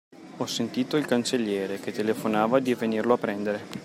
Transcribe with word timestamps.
Ho 0.37 0.47
sentito 0.47 0.97
il 0.97 1.05
cancelliere, 1.05 1.79
che 1.79 1.91
telefonava 1.91 2.57
di 2.57 2.73
venirlo 2.73 3.13
a 3.13 3.17
prendere. 3.19 3.59